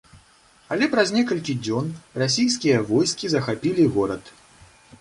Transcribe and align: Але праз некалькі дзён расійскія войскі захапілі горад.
Але 0.75 0.87
праз 0.93 1.11
некалькі 1.17 1.55
дзён 1.67 1.91
расійскія 2.23 2.81
войскі 2.89 3.33
захапілі 3.35 3.89
горад. 3.99 4.37